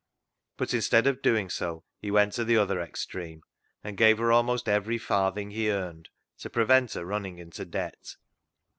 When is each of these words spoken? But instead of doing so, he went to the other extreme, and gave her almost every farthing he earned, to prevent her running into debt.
But 0.57 0.73
instead 0.73 1.05
of 1.05 1.21
doing 1.21 1.47
so, 1.51 1.83
he 1.99 2.09
went 2.09 2.33
to 2.33 2.43
the 2.43 2.57
other 2.57 2.81
extreme, 2.81 3.43
and 3.83 3.95
gave 3.95 4.17
her 4.17 4.31
almost 4.31 4.67
every 4.67 4.97
farthing 4.97 5.51
he 5.51 5.69
earned, 5.69 6.09
to 6.39 6.49
prevent 6.49 6.93
her 6.93 7.05
running 7.05 7.37
into 7.37 7.65
debt. 7.65 8.15